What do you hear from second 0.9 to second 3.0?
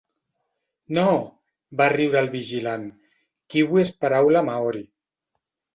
Nooo! —va riure el vigilant—